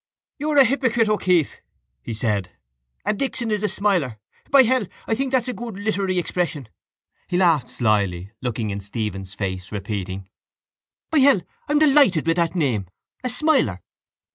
—You're 0.39 0.57
a 0.57 0.63
hypocrite, 0.65 1.07
O'Keeffe, 1.09 1.61
he 2.01 2.11
said. 2.11 2.49
And 3.05 3.19
Dixon 3.19 3.51
is 3.51 3.61
a 3.61 3.67
smiler. 3.67 4.17
By 4.49 4.63
hell, 4.63 4.87
I 5.05 5.13
think 5.13 5.31
that's 5.31 5.47
a 5.47 5.53
good 5.53 5.75
literary 5.77 6.17
expression. 6.17 6.69
He 7.27 7.37
laughed 7.37 7.69
slily, 7.69 8.31
looking 8.41 8.71
in 8.71 8.79
Stephen's 8.79 9.35
face, 9.35 9.71
repeating: 9.71 10.27
—By 11.11 11.19
hell, 11.19 11.41
I'm 11.69 11.77
delighted 11.77 12.25
with 12.25 12.37
that 12.37 12.55
name. 12.55 12.87
A 13.23 13.29
smiler. 13.29 13.79